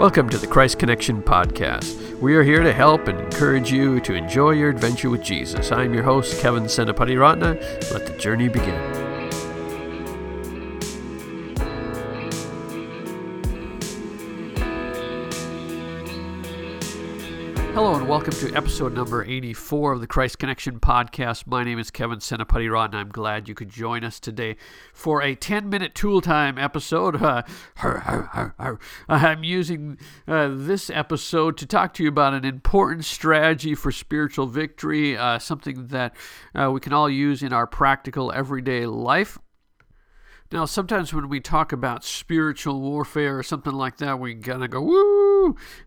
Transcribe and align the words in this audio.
Welcome 0.00 0.30
to 0.30 0.38
the 0.38 0.46
Christ 0.46 0.78
Connection 0.78 1.22
Podcast. 1.22 2.18
We 2.20 2.34
are 2.34 2.42
here 2.42 2.62
to 2.62 2.72
help 2.72 3.06
and 3.06 3.20
encourage 3.20 3.70
you 3.70 4.00
to 4.00 4.14
enjoy 4.14 4.52
your 4.52 4.70
adventure 4.70 5.10
with 5.10 5.22
Jesus. 5.22 5.72
I'm 5.72 5.92
your 5.92 6.04
host, 6.04 6.40
Kevin 6.40 6.62
Senapatiratne. 6.62 7.92
Let 7.92 8.06
the 8.06 8.16
journey 8.18 8.48
begin. 8.48 8.89
Hello 17.80 17.94
and 17.94 18.06
welcome 18.06 18.34
to 18.34 18.54
episode 18.54 18.92
number 18.92 19.24
84 19.24 19.92
of 19.92 20.00
the 20.02 20.06
Christ 20.06 20.38
Connection 20.38 20.80
podcast. 20.80 21.46
My 21.46 21.64
name 21.64 21.78
is 21.78 21.90
Kevin 21.90 22.18
Senapati 22.18 22.68
and 22.84 22.94
I'm 22.94 23.08
glad 23.08 23.48
you 23.48 23.54
could 23.54 23.70
join 23.70 24.04
us 24.04 24.20
today 24.20 24.58
for 24.92 25.22
a 25.22 25.34
10 25.34 25.70
minute 25.70 25.94
tool 25.94 26.20
time 26.20 26.58
episode. 26.58 27.22
Uh, 27.22 27.42
I'm 29.08 29.44
using 29.44 29.96
uh, 30.28 30.50
this 30.52 30.90
episode 30.90 31.56
to 31.56 31.64
talk 31.64 31.94
to 31.94 32.02
you 32.02 32.10
about 32.10 32.34
an 32.34 32.44
important 32.44 33.06
strategy 33.06 33.74
for 33.74 33.90
spiritual 33.90 34.44
victory, 34.44 35.16
uh, 35.16 35.38
something 35.38 35.86
that 35.86 36.14
uh, 36.54 36.70
we 36.70 36.80
can 36.80 36.92
all 36.92 37.08
use 37.08 37.42
in 37.42 37.54
our 37.54 37.66
practical 37.66 38.30
everyday 38.30 38.84
life. 38.84 39.38
Now, 40.52 40.66
sometimes 40.66 41.14
when 41.14 41.30
we 41.30 41.40
talk 41.40 41.72
about 41.72 42.04
spiritual 42.04 42.78
warfare 42.82 43.38
or 43.38 43.42
something 43.42 43.72
like 43.72 43.96
that, 43.98 44.20
we 44.20 44.34
kind 44.34 44.62
of 44.62 44.68
go, 44.68 44.82
woo! 44.82 45.29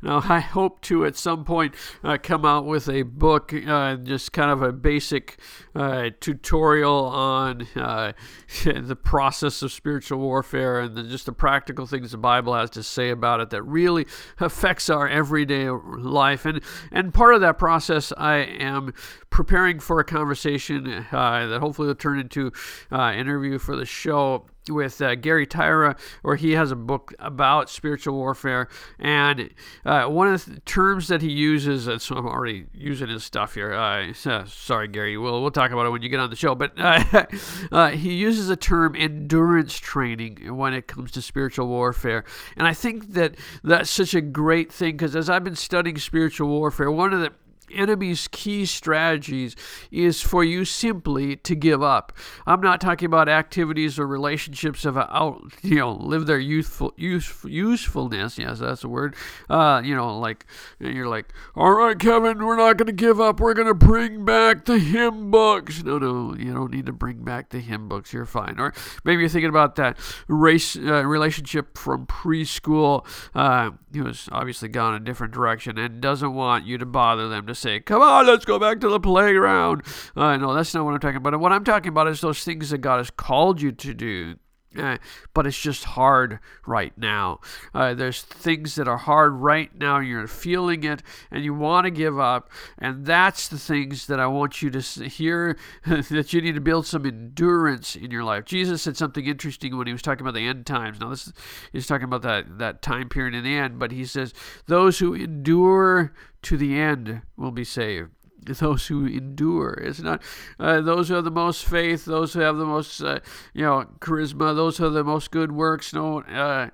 Now, 0.02 0.24
I 0.28 0.40
hope 0.40 0.82
to 0.82 1.06
at 1.06 1.16
some 1.16 1.46
point 1.46 1.76
uh, 2.04 2.18
come 2.22 2.46
out 2.46 2.66
with 2.66 2.90
a 2.90 3.04
book, 3.04 3.54
uh, 3.54 3.96
just 3.96 4.34
kind 4.34 4.52
of 4.52 4.62
a 4.62 4.72
basic 4.72 5.38
uh, 5.76 6.10
tutorial 6.20 7.06
on 7.06 7.68
uh, 7.76 8.14
the 8.64 8.96
process 8.96 9.62
of 9.62 9.72
spiritual 9.72 10.20
warfare 10.20 10.80
and 10.82 10.96
the, 10.96 11.04
just 11.04 11.26
the 11.26 11.32
practical 11.32 11.86
things 11.86 12.12
the 12.12 12.18
Bible 12.18 12.54
has 12.54 12.70
to 12.72 12.84
say 12.84 13.10
about 13.10 13.40
it 13.40 13.50
that 13.52 13.64
really 13.64 14.06
affects 14.40 14.90
our 14.90 15.08
everyday 15.08 15.70
life. 15.70 16.46
And, 16.46 16.62
and 16.92 17.14
part 17.14 17.36
of 17.36 17.42
that 17.42 17.58
process, 17.58 18.12
I 18.17 18.36
am 18.38 18.94
preparing 19.30 19.80
for 19.80 20.00
a 20.00 20.04
conversation 20.04 21.06
uh, 21.12 21.48
that 21.48 21.60
hopefully 21.60 21.88
will 21.88 21.95
turn 21.95 22.20
into 22.20 22.52
an 22.92 23.00
uh, 23.00 23.12
interview 23.14 23.58
for 23.58 23.76
the 23.76 23.86
show 23.86 24.45
with 24.69 25.02
uh, 25.02 25.16
Gary 25.16 25.45
Tyra, 25.45 25.97
where 26.22 26.36
he 26.36 26.52
has 26.52 26.72
a 26.72 26.75
book 26.75 27.14
about 27.19 27.69
spiritual 27.69 28.16
warfare. 28.16 28.67
And 29.00 29.50
uh, 29.86 30.05
one 30.05 30.33
of 30.33 30.45
the 30.45 30.59
terms 30.61 31.08
that 31.08 31.22
he 31.22 31.31
uses, 31.31 31.88
and 31.88 32.02
so 32.02 32.16
I'm 32.16 32.25
already 32.25 32.66
using 32.73 33.09
his 33.09 33.23
stuff 33.23 33.55
here. 33.55 33.73
Uh, 33.73 34.14
sorry, 34.14 34.88
Gary. 34.88 35.17
We'll, 35.17 35.42
we'll 35.42 35.52
talk 35.52 35.72
about 35.72 35.86
it 35.86 35.89
when 35.89 36.02
you 36.02 36.09
get 36.09 36.20
on 36.20 36.30
the 36.30 36.36
show. 36.36 36.55
But 36.55 36.73
uh, 37.72 37.89
he 37.89 38.14
uses 38.14 38.47
the 38.47 38.55
term 38.55 38.95
endurance 38.95 39.78
training 39.78 40.55
when 40.55 40.73
it 40.73 40.88
comes 40.88 41.11
to 41.11 41.22
spiritual 41.22 41.67
warfare. 41.67 42.23
And 42.58 42.67
I 42.67 42.73
think 42.73 43.14
that 43.14 43.36
that's 43.64 43.89
such 43.89 44.14
a 44.14 44.22
great 44.22 44.72
thing 44.72 44.98
because 44.98 45.16
as 45.16 45.30
I've 45.30 45.44
been 45.44 45.55
studying 45.55 45.98
spiritual 45.98 46.48
warfare, 46.48 46.92
one 46.92 47.14
of 47.14 47.20
the 47.20 47.33
enemy's 47.73 48.28
key 48.30 48.66
strategies 48.66 49.56
is 49.92 50.22
for 50.22 50.44
you 50.44 50.66
simply 50.66 51.36
to 51.38 51.56
give 51.56 51.81
up. 51.81 52.14
I'm 52.45 52.61
not 52.61 52.81
talking 52.81 53.05
about 53.05 53.30
activities 53.30 54.00
or 54.00 54.08
relationships 54.08 54.86
of 54.86 54.97
out, 54.97 55.42
you 55.61 55.75
know, 55.75 55.92
live 55.92 56.25
their 56.25 56.39
youthful 56.39 56.94
use, 56.97 57.33
usefulness. 57.44 58.38
Yes, 58.38 58.59
that's 58.59 58.83
a 58.83 58.89
word. 58.89 59.16
Uh, 59.50 59.81
you 59.83 59.95
know, 59.95 60.17
like 60.17 60.45
you're 60.80 61.08
like, 61.08 61.33
all 61.55 61.72
right, 61.72 61.97
Kevin, 61.97 62.44
we're 62.44 62.58
not 62.58 62.78
going 62.78 62.88
to 62.88 62.94
give 62.94 63.20
up. 63.20 63.39
We're 63.39 63.53
going 63.53 63.67
to 63.67 63.73
bring 63.73 64.25
back 64.25 64.66
the 64.66 64.80
hymn 64.80 65.31
books. 65.31 65.83
No, 65.83 65.98
no, 65.98 66.36
you 66.36 66.53
don't 66.53 66.72
need 66.72 66.86
to 66.86 66.94
bring 66.94 67.23
back 67.23 67.50
the 67.50 67.59
hymn 67.59 67.88
books. 67.88 68.14
You're 68.14 68.25
fine. 68.25 68.59
Or 68.59 68.73
maybe 69.03 69.22
you're 69.22 69.30
thinking 69.30 69.50
about 69.50 69.75
that 69.75 69.98
race 70.27 70.75
uh, 70.75 71.05
relationship 71.05 71.77
from 71.77 72.05
preschool. 72.05 73.05
Uh, 73.33 73.72
who's 73.94 74.27
obviously 74.31 74.70
gone 74.70 74.95
a 74.95 75.00
different 75.00 75.33
direction 75.33 75.77
and 75.77 76.02
doesn't 76.02 76.33
want 76.33 76.66
you 76.66 76.77
to 76.77 76.86
bother 76.86 77.30
them 77.30 77.45
to 77.45 77.53
say, 77.56 77.80
come 77.80 78.02
on, 78.02 78.28
let's 78.28 78.46
go 78.46 78.59
back 78.59 78.80
to 78.82 78.90
the 78.90 79.00
playground. 79.00 79.84
Uh, 80.16 80.38
no, 80.38 80.54
that's 80.54 80.73
not 80.73 80.86
what 80.86 80.94
I'm 80.94 81.00
talking 81.00 81.18
about. 81.18 81.40
What 81.40 81.52
I'm 81.52 81.64
talking 81.64 81.89
about 81.89 82.08
is 82.08 82.22
those 82.22 82.44
things 82.44 82.70
that 82.70 82.80
God 82.80 82.98
has 82.98 83.10
called 83.10 83.61
you 83.61 83.72
to 83.72 83.94
do. 83.94 84.36
Uh, 84.78 84.98
but 85.34 85.48
it's 85.48 85.60
just 85.60 85.84
hard 85.84 86.39
right 86.66 86.98
now. 86.98 87.39
Uh, 87.73 87.94
there's 87.94 88.22
things 88.22 88.76
that 88.76 88.88
are 88.88 88.98
hard 88.98 89.34
right 89.34 89.76
now. 89.78 90.00
You're 90.00 90.28
feeling 90.28 90.84
it 90.84 91.04
and 91.32 91.44
you 91.44 91.54
want 91.54 91.86
to 91.86 91.92
give 91.92 92.20
up. 92.20 92.50
And 92.78 93.06
that's 93.06 93.48
the 93.48 93.60
things 93.60 94.08
that 94.08 94.20
I 94.20 94.28
want 94.28 94.62
you 94.62 94.70
to 94.72 94.80
hear 95.08 95.58
that 95.86 96.33
you 96.33 96.42
need 96.42 96.56
to 96.56 96.62
build 96.62 96.86
some 96.86 97.06
endurance 97.06 97.95
in 97.95 98.12
your 98.12 98.23
life. 98.23 98.45
Jesus 98.45 98.82
said 98.82 98.98
something 98.98 99.26
interesting 99.26 99.78
when 99.78 99.88
he 99.88 99.94
was 99.94 100.02
talking 100.02 100.22
about 100.22 100.33
the 100.33 100.48
end 100.48 100.66
times. 100.66 101.00
Now, 101.00 101.10
this 101.10 101.28
is, 101.28 101.33
he's 101.72 101.88
talking 101.88 102.06
about 102.06 102.22
that, 102.23 102.58
that 102.60 102.82
time 102.82 103.10
period 103.10 103.36
in 103.36 103.44
the 103.44 103.56
end, 103.56 103.80
but 103.80 103.92
he 103.92 104.06
says, 104.06 104.33
Those 104.67 105.00
who 105.00 105.14
endure 105.14 106.14
to 106.44 106.58
the 106.58 106.80
end 106.80 107.22
will 107.38 107.52
be 107.52 107.64
saved 107.64 108.12
those 108.59 108.87
who 108.87 109.05
endure. 109.05 109.73
It's 109.81 109.99
not 109.99 110.21
uh, 110.59 110.81
those 110.81 111.08
who 111.08 111.15
have 111.15 111.23
the 111.23 111.31
most 111.31 111.65
faith, 111.65 112.05
those 112.05 112.33
who 112.33 112.39
have 112.42 112.58
the 112.58 112.65
most, 112.65 113.02
uh, 113.02 113.20
you 113.54 113.64
know, 113.64 113.86
charisma, 113.99 114.55
those 114.55 114.77
who 114.77 114.86
have 114.86 114.93
the 114.93 115.04
most 115.04 115.31
good 115.31 115.52
works. 115.52 115.93
No, 115.93 116.21
uh, 116.21 116.70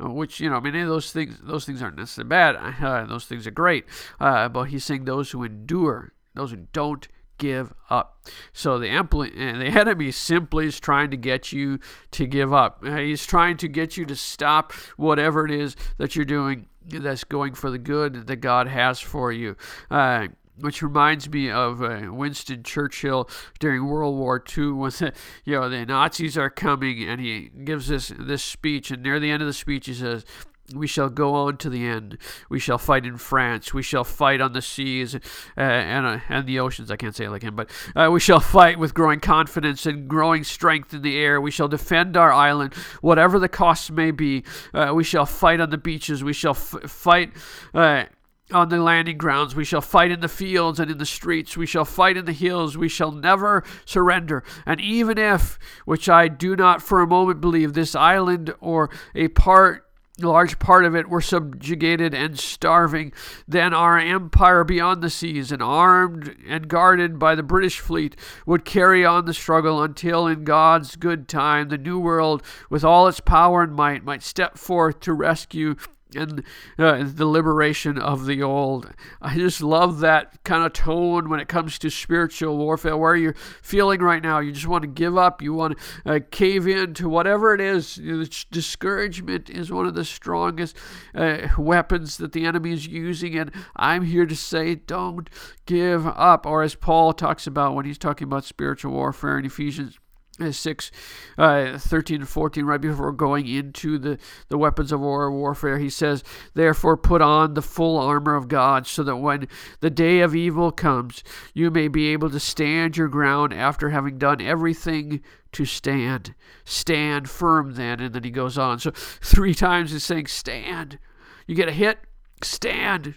which 0.00 0.40
you 0.40 0.50
know, 0.50 0.56
I 0.56 0.60
mean, 0.60 0.74
those 0.86 1.12
things, 1.12 1.38
those 1.42 1.64
things 1.64 1.82
aren't 1.82 1.96
necessarily 1.96 2.28
bad. 2.28 2.56
Uh, 2.84 3.06
those 3.06 3.24
things 3.24 3.46
are 3.46 3.50
great. 3.50 3.86
Uh, 4.20 4.48
but 4.48 4.64
he's 4.64 4.84
saying 4.84 5.04
those 5.04 5.30
who 5.30 5.42
endure, 5.42 6.12
those 6.34 6.50
who 6.50 6.66
don't 6.72 7.08
give 7.38 7.72
up. 7.88 8.26
So 8.52 8.78
the 8.78 8.88
ampli- 8.88 9.34
the 9.34 9.80
enemy 9.80 10.10
simply 10.10 10.66
is 10.66 10.78
trying 10.78 11.10
to 11.10 11.16
get 11.16 11.52
you 11.52 11.78
to 12.12 12.26
give 12.26 12.52
up. 12.52 12.82
Uh, 12.84 12.96
he's 12.96 13.26
trying 13.26 13.56
to 13.58 13.68
get 13.68 13.96
you 13.96 14.04
to 14.06 14.16
stop 14.16 14.72
whatever 14.96 15.44
it 15.44 15.50
is 15.50 15.76
that 15.98 16.14
you're 16.14 16.24
doing 16.24 16.68
that's 16.86 17.24
going 17.24 17.54
for 17.54 17.70
the 17.70 17.78
good 17.78 18.26
that 18.26 18.36
God 18.36 18.68
has 18.68 19.00
for 19.00 19.32
you. 19.32 19.56
Uh, 19.90 20.28
which 20.58 20.82
reminds 20.82 21.28
me 21.28 21.50
of 21.50 21.82
uh, 21.82 22.08
Winston 22.10 22.62
Churchill 22.62 23.28
during 23.58 23.86
World 23.86 24.16
War 24.16 24.42
II 24.56 24.70
when 24.72 24.90
the, 24.90 25.12
you 25.44 25.54
know 25.54 25.68
the 25.68 25.84
Nazis 25.84 26.38
are 26.38 26.50
coming 26.50 27.02
and 27.02 27.20
he 27.20 27.50
gives 27.64 27.88
this 27.88 28.12
this 28.18 28.42
speech 28.42 28.90
and 28.90 29.02
near 29.02 29.18
the 29.18 29.30
end 29.30 29.42
of 29.42 29.46
the 29.46 29.52
speech 29.52 29.86
he 29.86 29.94
says 29.94 30.24
we 30.72 30.86
shall 30.86 31.10
go 31.10 31.34
on 31.34 31.56
to 31.58 31.68
the 31.68 31.84
end. 31.84 32.16
We 32.48 32.58
shall 32.58 32.78
fight 32.78 33.04
in 33.04 33.18
France. 33.18 33.74
We 33.74 33.82
shall 33.82 34.04
fight 34.04 34.40
on 34.40 34.52
the 34.52 34.62
seas 34.62 35.14
uh, 35.14 35.18
and 35.56 36.06
uh, 36.06 36.20
and 36.28 36.46
the 36.46 36.60
oceans. 36.60 36.90
I 36.90 36.96
can't 36.96 37.14
say 37.14 37.24
it 37.24 37.30
like 37.30 37.42
him, 37.42 37.54
but 37.54 37.70
uh, 37.94 38.08
we 38.10 38.20
shall 38.20 38.40
fight 38.40 38.78
with 38.78 38.94
growing 38.94 39.20
confidence 39.20 39.84
and 39.84 40.08
growing 40.08 40.44
strength 40.44 40.94
in 40.94 41.02
the 41.02 41.18
air. 41.18 41.40
We 41.40 41.50
shall 41.50 41.68
defend 41.68 42.16
our 42.16 42.32
island, 42.32 42.74
whatever 43.02 43.38
the 43.38 43.48
costs 43.48 43.90
may 43.90 44.10
be. 44.10 44.44
Uh, 44.72 44.92
we 44.94 45.04
shall 45.04 45.26
fight 45.26 45.60
on 45.60 45.70
the 45.70 45.78
beaches. 45.78 46.24
We 46.24 46.32
shall 46.32 46.52
f- 46.52 46.90
fight 46.90 47.32
uh, 47.74 48.04
on 48.52 48.68
the 48.68 48.78
landing 48.78 49.16
grounds. 49.16 49.54
We 49.54 49.64
shall 49.64 49.80
fight 49.80 50.10
in 50.10 50.20
the 50.20 50.28
fields 50.28 50.78
and 50.78 50.90
in 50.90 50.98
the 50.98 51.06
streets. 51.06 51.56
We 51.56 51.66
shall 51.66 51.84
fight 51.84 52.16
in 52.16 52.24
the 52.24 52.32
hills. 52.32 52.76
We 52.76 52.88
shall 52.88 53.10
never 53.10 53.64
surrender. 53.84 54.44
And 54.66 54.80
even 54.80 55.18
if, 55.18 55.58
which 55.84 56.08
I 56.08 56.28
do 56.28 56.54
not 56.54 56.82
for 56.82 57.00
a 57.00 57.06
moment 57.06 57.40
believe, 57.40 57.72
this 57.72 57.94
island 57.94 58.54
or 58.60 58.90
a 59.14 59.28
part 59.28 59.84
a 60.22 60.28
large 60.28 60.60
part 60.60 60.84
of 60.84 60.94
it 60.94 61.08
were 61.08 61.20
subjugated 61.20 62.14
and 62.14 62.38
starving. 62.38 63.12
Then 63.48 63.74
our 63.74 63.98
empire 63.98 64.62
beyond 64.62 65.02
the 65.02 65.10
seas, 65.10 65.50
and 65.50 65.60
armed 65.60 66.36
and 66.46 66.68
guarded 66.68 67.18
by 67.18 67.34
the 67.34 67.42
British 67.42 67.80
fleet, 67.80 68.14
would 68.46 68.64
carry 68.64 69.04
on 69.04 69.24
the 69.24 69.34
struggle 69.34 69.82
until, 69.82 70.28
in 70.28 70.44
God's 70.44 70.94
good 70.94 71.26
time, 71.26 71.68
the 71.68 71.78
New 71.78 71.98
World, 71.98 72.44
with 72.70 72.84
all 72.84 73.08
its 73.08 73.18
power 73.18 73.62
and 73.62 73.74
might, 73.74 74.04
might 74.04 74.22
step 74.22 74.56
forth 74.56 75.00
to 75.00 75.12
rescue 75.12 75.74
and 76.16 76.42
uh, 76.78 77.04
the 77.04 77.26
liberation 77.26 77.98
of 77.98 78.26
the 78.26 78.42
old. 78.42 78.92
I 79.20 79.36
just 79.36 79.60
love 79.60 80.00
that 80.00 80.42
kind 80.44 80.64
of 80.64 80.72
tone 80.72 81.28
when 81.28 81.40
it 81.40 81.48
comes 81.48 81.78
to 81.80 81.90
spiritual 81.90 82.56
warfare, 82.56 82.96
where 82.96 83.16
you're 83.16 83.34
feeling 83.62 84.00
right 84.00 84.22
now. 84.22 84.38
You 84.38 84.52
just 84.52 84.66
want 84.66 84.82
to 84.82 84.88
give 84.88 85.16
up. 85.16 85.42
You 85.42 85.54
want 85.54 85.78
to 85.78 86.16
uh, 86.16 86.20
cave 86.30 86.66
in 86.66 86.94
to 86.94 87.08
whatever 87.08 87.54
it 87.54 87.60
is. 87.60 87.98
You 87.98 88.18
know, 88.18 88.24
discouragement 88.50 89.50
is 89.50 89.70
one 89.70 89.86
of 89.86 89.94
the 89.94 90.04
strongest 90.04 90.76
uh, 91.14 91.48
weapons 91.58 92.16
that 92.18 92.32
the 92.32 92.46
enemy 92.46 92.72
is 92.72 92.86
using, 92.86 93.36
and 93.36 93.50
I'm 93.76 94.04
here 94.04 94.26
to 94.26 94.36
say, 94.36 94.74
don't 94.74 95.28
give 95.66 96.06
up. 96.06 96.46
Or 96.46 96.62
as 96.62 96.74
Paul 96.74 97.12
talks 97.12 97.46
about 97.46 97.74
when 97.74 97.84
he's 97.84 97.98
talking 97.98 98.26
about 98.26 98.44
spiritual 98.44 98.92
warfare 98.92 99.38
in 99.38 99.44
Ephesians 99.44 99.98
6 100.38 100.90
uh, 101.38 101.78
13 101.78 102.20
and 102.20 102.28
14 102.28 102.64
right 102.64 102.80
before 102.80 103.12
going 103.12 103.46
into 103.46 103.98
the, 103.98 104.18
the 104.48 104.58
weapons 104.58 104.92
of 104.92 105.00
war 105.00 105.30
warfare 105.30 105.78
he 105.78 105.90
says 105.90 106.24
therefore 106.54 106.96
put 106.96 107.22
on 107.22 107.54
the 107.54 107.62
full 107.62 107.98
armor 107.98 108.34
of 108.34 108.48
god 108.48 108.86
so 108.86 109.02
that 109.02 109.16
when 109.16 109.48
the 109.80 109.90
day 109.90 110.20
of 110.20 110.34
evil 110.34 110.70
comes 110.70 111.22
you 111.52 111.70
may 111.70 111.88
be 111.88 112.08
able 112.08 112.30
to 112.30 112.40
stand 112.40 112.96
your 112.96 113.08
ground 113.08 113.52
after 113.52 113.90
having 113.90 114.18
done 114.18 114.40
everything 114.40 115.22
to 115.54 115.64
stand. 115.64 116.34
Stand 116.64 117.30
firm 117.30 117.74
then. 117.74 118.00
And 118.00 118.14
then 118.14 118.24
he 118.24 118.30
goes 118.30 118.58
on. 118.58 118.78
So 118.78 118.90
three 118.94 119.54
times 119.54 119.92
he's 119.92 120.04
saying 120.04 120.26
stand. 120.26 120.98
You 121.46 121.54
get 121.54 121.68
a 121.68 121.72
hit? 121.72 121.98
Stand. 122.42 123.14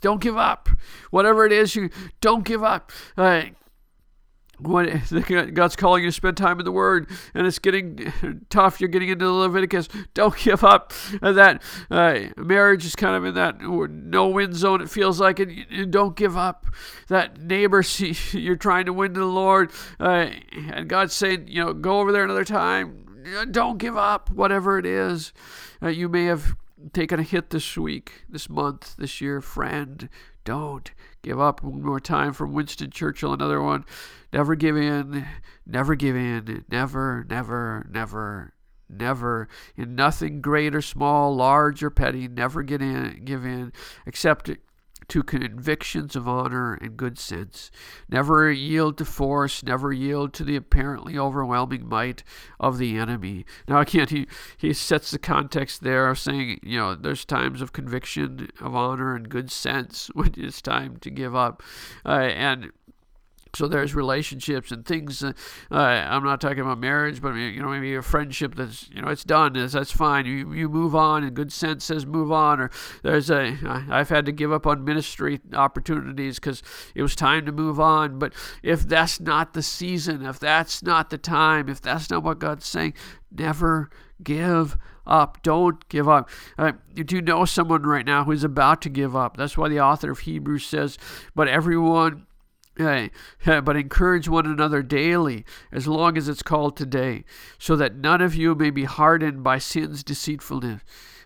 Don't 0.00 0.20
give 0.20 0.36
up. 0.36 0.68
Whatever 1.10 1.46
it 1.46 1.52
is 1.52 1.74
you 1.74 1.90
don't 2.20 2.44
give 2.44 2.62
up. 2.62 2.92
Uh, 3.16 3.44
when 4.58 5.02
God's 5.54 5.76
calling 5.76 6.02
you 6.04 6.08
to 6.08 6.12
spend 6.12 6.36
time 6.36 6.58
in 6.58 6.64
the 6.64 6.72
Word 6.72 7.10
and 7.34 7.46
it's 7.46 7.58
getting 7.58 8.44
tough, 8.50 8.80
you're 8.80 8.88
getting 8.88 9.08
into 9.08 9.24
the 9.24 9.32
Leviticus, 9.32 9.88
don't 10.14 10.36
give 10.38 10.64
up. 10.64 10.92
That 11.20 11.62
uh, 11.90 12.20
marriage 12.36 12.84
is 12.84 12.96
kind 12.96 13.16
of 13.16 13.24
in 13.24 13.34
that 13.34 13.60
no 13.60 14.28
win 14.28 14.52
zone, 14.52 14.80
it 14.80 14.90
feels 14.90 15.20
like, 15.20 15.38
and 15.38 15.90
don't 15.90 16.16
give 16.16 16.36
up. 16.36 16.66
That 17.08 17.40
neighbor, 17.40 17.82
you're 18.32 18.56
trying 18.56 18.86
to 18.86 18.92
win 18.92 19.14
to 19.14 19.20
the 19.20 19.26
Lord, 19.26 19.72
uh, 20.00 20.30
and 20.52 20.88
God's 20.88 21.14
saying, 21.14 21.48
you 21.48 21.64
know, 21.64 21.72
go 21.72 22.00
over 22.00 22.12
there 22.12 22.24
another 22.24 22.44
time. 22.44 23.00
Don't 23.50 23.78
give 23.78 23.96
up, 23.96 24.30
whatever 24.30 24.78
it 24.78 24.84
is. 24.84 25.32
Uh, 25.82 25.88
you 25.88 26.08
may 26.08 26.24
have 26.24 26.56
taken 26.92 27.18
a 27.18 27.22
hit 27.22 27.50
this 27.50 27.76
week, 27.76 28.24
this 28.28 28.48
month, 28.48 28.96
this 28.96 29.20
year, 29.20 29.40
friend. 29.40 30.08
Don't 30.44 30.90
give 31.22 31.40
up. 31.40 31.62
One 31.62 31.82
more 31.82 32.00
time 32.00 32.32
from 32.32 32.52
Winston 32.52 32.90
Churchill, 32.90 33.32
another 33.32 33.62
one. 33.62 33.84
Never 34.32 34.54
give 34.54 34.76
in, 34.76 35.26
never 35.66 35.94
give 35.94 36.16
in, 36.16 36.64
never, 36.70 37.24
never, 37.28 37.86
never, 37.90 38.52
never. 38.88 39.48
In 39.76 39.94
nothing 39.94 40.40
great 40.42 40.74
or 40.74 40.82
small, 40.82 41.34
large 41.34 41.82
or 41.82 41.90
petty, 41.90 42.28
never 42.28 42.62
get 42.62 42.82
in, 42.82 43.24
give 43.24 43.44
in, 43.46 43.72
except 44.06 44.50
to 45.08 45.22
convictions 45.22 46.16
of 46.16 46.28
honor 46.28 46.74
and 46.74 46.96
good 46.96 47.18
sense. 47.18 47.70
Never 48.08 48.50
yield 48.50 48.98
to 48.98 49.04
force, 49.04 49.62
never 49.62 49.92
yield 49.92 50.32
to 50.34 50.44
the 50.44 50.56
apparently 50.56 51.18
overwhelming 51.18 51.88
might 51.88 52.22
of 52.58 52.78
the 52.78 52.98
enemy. 52.98 53.44
Now, 53.68 53.80
again, 53.80 54.08
he, 54.08 54.26
he 54.56 54.72
sets 54.72 55.10
the 55.10 55.18
context 55.18 55.82
there 55.82 56.08
of 56.08 56.18
saying, 56.18 56.60
you 56.62 56.78
know, 56.78 56.94
there's 56.94 57.24
times 57.24 57.60
of 57.60 57.72
conviction, 57.72 58.50
of 58.60 58.74
honor, 58.74 59.14
and 59.14 59.28
good 59.28 59.50
sense 59.50 60.10
when 60.14 60.34
it's 60.36 60.62
time 60.62 60.96
to 60.98 61.10
give 61.10 61.34
up. 61.34 61.62
Uh, 62.04 62.30
and 62.34 62.72
so 63.56 63.68
there's 63.68 63.94
relationships 63.94 64.70
and 64.70 64.84
things. 64.84 65.22
Uh, 65.22 65.32
uh, 65.70 65.76
I'm 65.76 66.24
not 66.24 66.40
talking 66.40 66.60
about 66.60 66.78
marriage, 66.78 67.20
but 67.20 67.34
you 67.34 67.60
know 67.62 67.68
maybe 67.68 67.94
a 67.94 68.02
friendship 68.02 68.54
that's 68.54 68.88
you 68.90 69.02
know 69.02 69.08
it's 69.08 69.24
done. 69.24 69.52
That's 69.52 69.92
fine. 69.92 70.26
You 70.26 70.52
you 70.52 70.68
move 70.68 70.94
on, 70.94 71.24
and 71.24 71.34
good 71.34 71.52
sense 71.52 71.84
says 71.84 72.06
move 72.06 72.32
on. 72.32 72.60
Or 72.60 72.70
there's 73.02 73.30
a 73.30 73.56
I've 73.90 74.08
had 74.08 74.26
to 74.26 74.32
give 74.32 74.52
up 74.52 74.66
on 74.66 74.84
ministry 74.84 75.40
opportunities 75.52 76.36
because 76.36 76.62
it 76.94 77.02
was 77.02 77.14
time 77.14 77.46
to 77.46 77.52
move 77.52 77.80
on. 77.80 78.18
But 78.18 78.32
if 78.62 78.82
that's 78.82 79.20
not 79.20 79.54
the 79.54 79.62
season, 79.62 80.24
if 80.24 80.38
that's 80.38 80.82
not 80.82 81.10
the 81.10 81.18
time, 81.18 81.68
if 81.68 81.80
that's 81.80 82.10
not 82.10 82.22
what 82.22 82.38
God's 82.38 82.66
saying, 82.66 82.94
never 83.30 83.90
give 84.22 84.76
up. 85.06 85.42
Don't 85.42 85.86
give 85.88 86.08
up. 86.08 86.28
Uh, 86.56 86.72
you 86.94 87.04
do 87.04 87.20
know 87.20 87.44
someone 87.44 87.82
right 87.82 88.06
now 88.06 88.24
who's 88.24 88.44
about 88.44 88.80
to 88.82 88.88
give 88.88 89.14
up. 89.14 89.36
That's 89.36 89.56
why 89.56 89.68
the 89.68 89.80
author 89.80 90.10
of 90.10 90.20
Hebrews 90.20 90.66
says, 90.66 90.98
"But 91.34 91.48
everyone." 91.48 92.26
But 92.76 93.76
encourage 93.76 94.28
one 94.28 94.46
another 94.46 94.82
daily, 94.82 95.44
as 95.70 95.86
long 95.86 96.16
as 96.16 96.28
it's 96.28 96.42
called 96.42 96.76
today, 96.76 97.24
so 97.58 97.76
that 97.76 97.96
none 97.96 98.20
of 98.20 98.34
you 98.34 98.54
may 98.54 98.70
be 98.70 98.84
hardened 98.84 99.42
by 99.42 99.58
sin's 99.58 100.02
deceitfulness. 100.02 100.82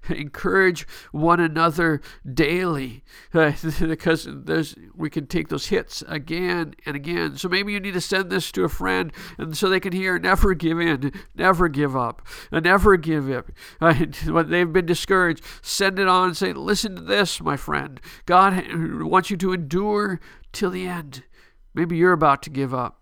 Encourage 0.09 0.87
one 1.12 1.41
another 1.41 2.00
daily, 2.33 3.05
uh, 3.35 3.53
because 3.81 4.27
there's 4.29 4.75
we 4.95 5.11
can 5.11 5.27
take 5.27 5.49
those 5.49 5.67
hits 5.67 6.03
again 6.09 6.75
and 6.87 6.97
again. 6.97 7.37
So 7.37 7.49
maybe 7.49 7.73
you 7.73 7.81
need 7.81 7.95
to 7.95 8.00
send 8.00 8.31
this 8.31 8.50
to 8.53 8.65
a 8.65 8.69
friend, 8.69 9.12
and 9.37 9.56
so 9.56 9.69
they 9.69 9.81
can 9.81 9.93
hear, 9.93 10.19
never 10.19 10.55
give 10.55 10.81
in, 10.81 11.12
never 11.35 11.69
give 11.69 11.97
up, 11.97 12.23
uh, 12.53 12.61
never 12.61 12.97
give 12.97 13.31
up. 13.31 13.50
Uh, 13.81 13.95
when 14.27 14.50
they've 14.50 14.73
been 14.73 14.87
discouraged, 14.87 15.43
send 15.62 15.99
it 15.99 16.09
on 16.09 16.29
and 16.29 16.37
say, 16.37 16.53
listen 16.53 16.97
to 16.97 17.03
this, 17.03 17.41
my 17.41 17.56
friend. 17.56 18.00
God 18.27 18.65
wants 19.00 19.31
you 19.31 19.37
to 19.39 19.53
endure 19.53 20.21
till 20.53 20.71
the 20.71 20.87
end. 20.87 21.25
Maybe 21.75 21.97
you're 21.97 22.12
about 22.12 22.43
to 22.43 22.50
give 22.50 22.75
up. 22.75 23.00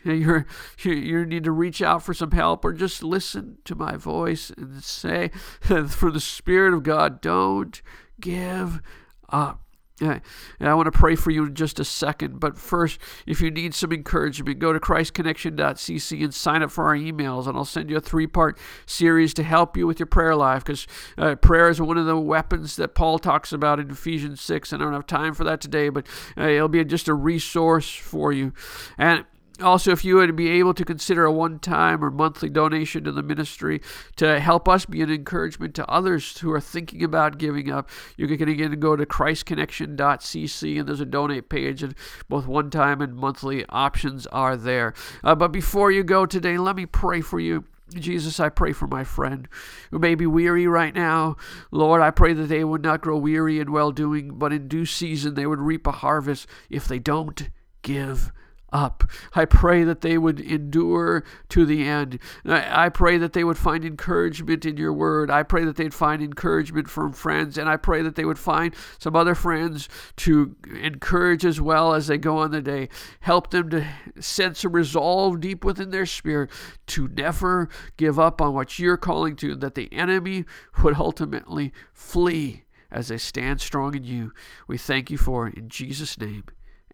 You're, 0.04 0.46
you 0.82 1.24
need 1.24 1.44
to 1.44 1.52
reach 1.52 1.82
out 1.82 2.02
for 2.02 2.14
some 2.14 2.30
help 2.30 2.64
or 2.64 2.72
just 2.72 3.02
listen 3.02 3.58
to 3.64 3.74
my 3.74 3.96
voice 3.96 4.50
and 4.56 4.82
say, 4.82 5.28
for 5.60 6.10
the 6.10 6.20
Spirit 6.20 6.74
of 6.74 6.82
God, 6.82 7.20
don't 7.20 7.80
give 8.20 8.80
up. 9.28 9.62
And 10.00 10.22
I 10.60 10.74
want 10.74 10.86
to 10.86 10.96
pray 10.96 11.16
for 11.16 11.30
you 11.30 11.46
in 11.46 11.54
just 11.54 11.80
a 11.80 11.84
second. 11.84 12.40
But 12.40 12.56
first, 12.58 13.00
if 13.26 13.40
you 13.40 13.50
need 13.50 13.74
some 13.74 13.92
encouragement, 13.92 14.58
go 14.58 14.72
to 14.72 14.80
ChristConnection.cc 14.80 16.24
and 16.24 16.34
sign 16.34 16.62
up 16.62 16.70
for 16.70 16.84
our 16.84 16.94
emails, 16.94 17.46
and 17.46 17.56
I'll 17.56 17.64
send 17.64 17.90
you 17.90 17.96
a 17.96 18.00
three 18.00 18.26
part 18.26 18.58
series 18.86 19.34
to 19.34 19.42
help 19.42 19.76
you 19.76 19.86
with 19.86 19.98
your 19.98 20.06
prayer 20.06 20.36
life 20.36 20.64
because 20.64 20.86
uh, 21.16 21.34
prayer 21.36 21.68
is 21.68 21.80
one 21.80 21.98
of 21.98 22.06
the 22.06 22.18
weapons 22.18 22.76
that 22.76 22.94
Paul 22.94 23.18
talks 23.18 23.52
about 23.52 23.80
in 23.80 23.90
Ephesians 23.90 24.40
6. 24.40 24.72
And 24.72 24.82
I 24.82 24.86
don't 24.86 24.94
have 24.94 25.06
time 25.06 25.34
for 25.34 25.44
that 25.44 25.60
today, 25.60 25.88
but 25.88 26.06
uh, 26.36 26.48
it'll 26.48 26.68
be 26.68 26.84
just 26.84 27.08
a 27.08 27.14
resource 27.14 27.92
for 27.92 28.32
you. 28.32 28.52
And 28.96 29.24
also, 29.60 29.90
if 29.90 30.04
you 30.04 30.16
would 30.16 30.36
be 30.36 30.50
able 30.50 30.74
to 30.74 30.84
consider 30.84 31.24
a 31.24 31.32
one 31.32 31.58
time 31.58 32.04
or 32.04 32.10
monthly 32.10 32.48
donation 32.48 33.04
to 33.04 33.12
the 33.12 33.22
ministry 33.22 33.80
to 34.16 34.38
help 34.40 34.68
us 34.68 34.84
be 34.84 35.02
an 35.02 35.10
encouragement 35.10 35.74
to 35.74 35.90
others 35.90 36.38
who 36.38 36.52
are 36.52 36.60
thinking 36.60 37.02
about 37.02 37.38
giving 37.38 37.70
up, 37.70 37.88
you 38.16 38.28
can 38.36 38.48
again 38.48 38.78
go 38.78 38.96
to 38.96 39.04
ChristConnection.cc 39.06 40.78
and 40.78 40.88
there's 40.88 41.00
a 41.00 41.06
donate 41.06 41.48
page, 41.48 41.82
and 41.82 41.94
both 42.28 42.46
one 42.46 42.70
time 42.70 43.00
and 43.00 43.14
monthly 43.14 43.64
options 43.68 44.26
are 44.28 44.56
there. 44.56 44.94
Uh, 45.24 45.34
but 45.34 45.52
before 45.52 45.90
you 45.90 46.04
go 46.04 46.26
today, 46.26 46.58
let 46.58 46.76
me 46.76 46.86
pray 46.86 47.20
for 47.20 47.40
you. 47.40 47.64
Jesus, 47.94 48.38
I 48.38 48.50
pray 48.50 48.72
for 48.72 48.86
my 48.86 49.02
friend 49.02 49.48
who 49.90 49.98
may 49.98 50.14
be 50.14 50.26
weary 50.26 50.66
right 50.66 50.94
now. 50.94 51.36
Lord, 51.70 52.02
I 52.02 52.10
pray 52.10 52.34
that 52.34 52.48
they 52.48 52.62
would 52.62 52.82
not 52.82 53.00
grow 53.00 53.16
weary 53.16 53.60
in 53.60 53.72
well 53.72 53.92
doing, 53.92 54.38
but 54.38 54.52
in 54.52 54.68
due 54.68 54.84
season 54.84 55.34
they 55.34 55.46
would 55.46 55.60
reap 55.60 55.86
a 55.86 55.92
harvest 55.92 56.46
if 56.68 56.86
they 56.86 56.98
don't 56.98 57.48
give 57.82 58.30
up. 58.72 59.04
I 59.34 59.44
pray 59.44 59.84
that 59.84 60.00
they 60.02 60.18
would 60.18 60.40
endure 60.40 61.24
to 61.48 61.64
the 61.64 61.86
end. 61.86 62.18
I 62.44 62.88
pray 62.88 63.18
that 63.18 63.32
they 63.32 63.44
would 63.44 63.58
find 63.58 63.84
encouragement 63.84 64.64
in 64.66 64.76
your 64.76 64.92
word. 64.92 65.30
I 65.30 65.42
pray 65.42 65.64
that 65.64 65.76
they'd 65.76 65.94
find 65.94 66.22
encouragement 66.22 66.88
from 66.88 67.12
friends, 67.12 67.56
and 67.56 67.68
I 67.68 67.76
pray 67.76 68.02
that 68.02 68.14
they 68.14 68.24
would 68.24 68.38
find 68.38 68.74
some 68.98 69.16
other 69.16 69.34
friends 69.34 69.88
to 70.16 70.56
encourage 70.80 71.44
as 71.44 71.60
well 71.60 71.94
as 71.94 72.06
they 72.06 72.18
go 72.18 72.38
on 72.38 72.50
the 72.50 72.62
day. 72.62 72.88
Help 73.20 73.50
them 73.50 73.70
to 73.70 73.86
sense 74.20 74.64
a 74.64 74.68
resolve 74.68 75.40
deep 75.40 75.64
within 75.64 75.90
their 75.90 76.06
spirit 76.06 76.50
to 76.88 77.08
never 77.08 77.68
give 77.96 78.18
up 78.18 78.40
on 78.40 78.54
what 78.54 78.78
you're 78.78 78.96
calling 78.96 79.36
to, 79.36 79.54
that 79.56 79.74
the 79.74 79.92
enemy 79.92 80.44
would 80.82 80.96
ultimately 80.96 81.72
flee 81.92 82.64
as 82.90 83.08
they 83.08 83.18
stand 83.18 83.60
strong 83.60 83.94
in 83.94 84.04
you. 84.04 84.32
We 84.66 84.78
thank 84.78 85.10
you 85.10 85.18
for 85.18 85.46
it 85.48 85.54
in 85.54 85.68
Jesus' 85.68 86.18
name. 86.18 86.44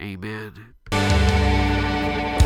Amen. 0.01 0.75
Thank 2.05 2.43
you 2.43 2.44